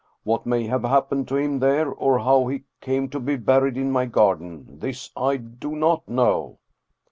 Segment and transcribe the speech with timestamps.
[0.23, 3.91] What may have happened to him there, or how he came to be buried in
[3.91, 6.57] my garden, this I do not know.